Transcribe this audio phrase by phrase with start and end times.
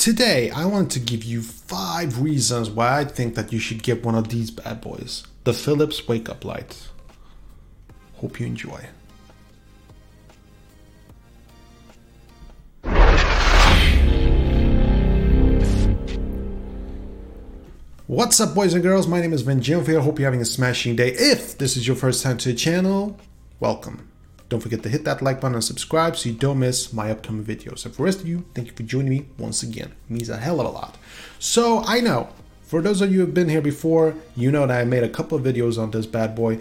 [0.00, 4.02] Today, I want to give you five reasons why I think that you should get
[4.02, 6.88] one of these bad boys the Philips Wake Up Light.
[8.14, 8.86] Hope you enjoy.
[18.06, 19.06] What's up, boys and girls?
[19.06, 20.00] My name is Ben Gianfio.
[20.00, 21.10] Hope you're having a smashing day.
[21.10, 23.20] If this is your first time to the channel,
[23.60, 24.09] welcome.
[24.50, 27.44] Don't forget to hit that like button and subscribe so you don't miss my upcoming
[27.44, 27.84] videos.
[27.84, 29.92] And for the rest of you, thank you for joining me once again.
[29.92, 30.98] It means a hell of a lot.
[31.38, 32.30] So I know,
[32.62, 35.08] for those of you who have been here before, you know that I made a
[35.08, 36.54] couple of videos on this bad boy.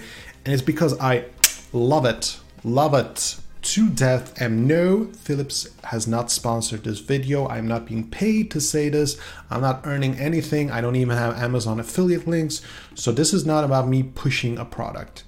[0.46, 1.26] And it's because I
[1.74, 2.40] love it.
[2.64, 4.40] Love it to death.
[4.40, 7.48] And no, Philips has not sponsored this video.
[7.48, 9.20] I'm not being paid to say this.
[9.50, 10.70] I'm not earning anything.
[10.70, 12.62] I don't even have Amazon affiliate links.
[12.94, 15.24] So this is not about me pushing a product.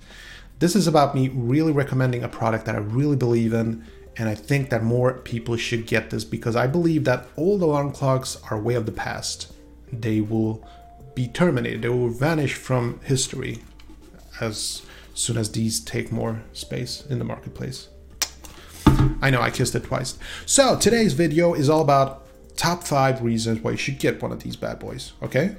[0.61, 3.83] This is about me really recommending a product that I really believe in.
[4.15, 7.91] And I think that more people should get this because I believe that old alarm
[7.91, 9.51] clocks are way of the past.
[9.91, 10.63] They will
[11.15, 13.63] be terminated, they will vanish from history
[14.39, 14.83] as
[15.15, 17.87] soon as these take more space in the marketplace.
[19.19, 20.19] I know I kissed it twice.
[20.45, 24.43] So today's video is all about top five reasons why you should get one of
[24.43, 25.13] these bad boys.
[25.23, 25.55] Okay?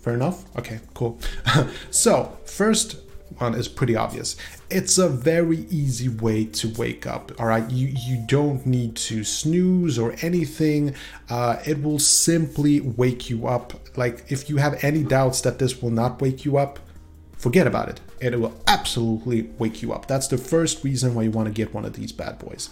[0.00, 0.44] Fair enough?
[0.58, 1.20] Okay, cool.
[1.92, 2.96] so first
[3.38, 4.36] one is pretty obvious.
[4.70, 7.32] It's a very easy way to wake up.
[7.38, 10.94] All right, you you don't need to snooze or anything.
[11.28, 13.74] Uh, it will simply wake you up.
[13.96, 16.78] Like if you have any doubts that this will not wake you up,
[17.36, 18.00] forget about it.
[18.20, 20.06] It will absolutely wake you up.
[20.06, 22.70] That's the first reason why you want to get one of these bad boys.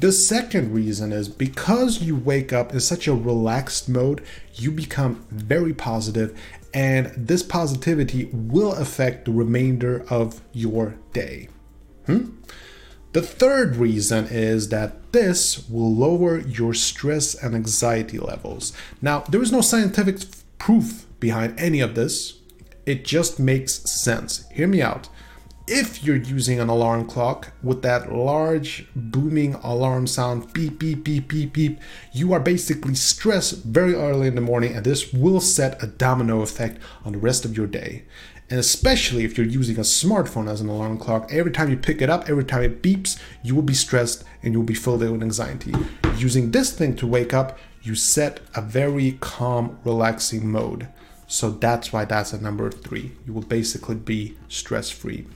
[0.00, 4.22] The second reason is because you wake up in such a relaxed mode,
[4.54, 6.40] you become very positive
[6.74, 11.48] and this positivity will affect the remainder of your day.
[12.06, 12.30] Hmm?
[13.12, 18.72] The third reason is that this will lower your stress and anxiety levels.
[19.00, 20.20] Now, there is no scientific
[20.58, 22.38] proof behind any of this.
[22.84, 24.46] It just makes sense.
[24.50, 25.08] Hear me out
[25.68, 31.28] if you're using an alarm clock with that large booming alarm sound beep beep beep
[31.28, 31.78] beep beep
[32.10, 36.40] you are basically stressed very early in the morning and this will set a domino
[36.40, 38.02] effect on the rest of your day.
[38.50, 42.00] And especially if you're using a smartphone as an alarm clock every time you pick
[42.00, 45.00] it up every time it beeps you will be stressed and you will be filled
[45.00, 45.74] with anxiety.
[46.16, 50.88] Using this thing to wake up you set a very calm relaxing mode.
[51.26, 53.12] So that's why that's a number three.
[53.26, 55.26] You will basically be stress free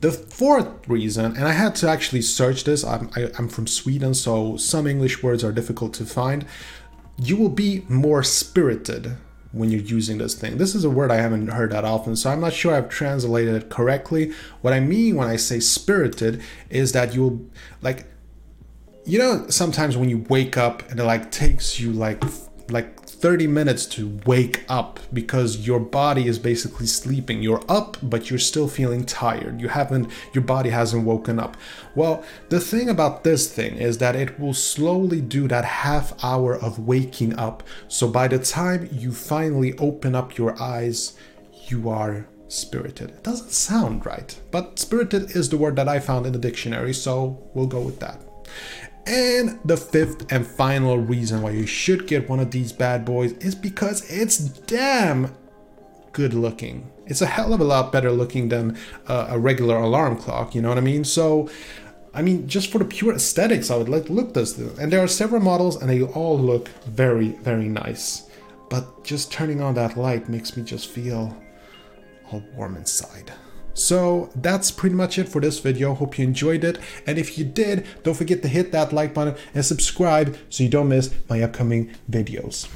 [0.00, 3.48] the fourth reason, and I had to actually search this, I'm, I, am i am
[3.48, 6.46] from Sweden, so some English words are difficult to find.
[7.16, 9.16] You will be more spirited
[9.50, 10.58] when you're using this thing.
[10.58, 13.54] This is a word I haven't heard that often, so I'm not sure I've translated
[13.54, 14.32] it correctly.
[14.60, 17.44] What I mean when I say spirited is that you'll,
[17.82, 18.06] like,
[19.04, 22.22] you know, sometimes when you wake up and it like takes you like,
[22.70, 27.42] like 30 minutes to wake up because your body is basically sleeping.
[27.42, 29.60] You're up, but you're still feeling tired.
[29.60, 31.56] You haven't, your body hasn't woken up.
[31.96, 36.54] Well, the thing about this thing is that it will slowly do that half hour
[36.54, 37.64] of waking up.
[37.88, 41.18] So by the time you finally open up your eyes,
[41.66, 43.10] you are spirited.
[43.10, 46.94] It doesn't sound right, but spirited is the word that I found in the dictionary,
[46.94, 48.22] so we'll go with that.
[49.08, 53.32] And the fifth and final reason why you should get one of these bad boys
[53.38, 55.34] is because it's damn
[56.12, 56.92] good looking.
[57.06, 58.76] It's a hell of a lot better looking than
[59.06, 61.04] uh, a regular alarm clock, you know what I mean?
[61.04, 61.48] So,
[62.12, 64.58] I mean, just for the pure aesthetics, I would like to look this.
[64.58, 68.28] And there are several models and they all look very, very nice.
[68.68, 71.34] But just turning on that light makes me just feel
[72.30, 73.32] all warm inside.
[73.78, 75.94] So that's pretty much it for this video.
[75.94, 76.78] Hope you enjoyed it.
[77.06, 80.68] And if you did, don't forget to hit that like button and subscribe so you
[80.68, 82.68] don't miss my upcoming videos.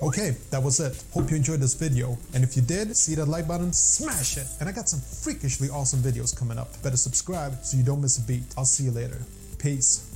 [0.00, 1.04] Okay, that was it.
[1.12, 2.16] Hope you enjoyed this video.
[2.32, 4.46] And if you did, see that like button, smash it.
[4.60, 6.80] And I got some freakishly awesome videos coming up.
[6.82, 8.44] Better subscribe so you don't miss a beat.
[8.56, 9.20] I'll see you later.
[9.58, 10.07] Peace.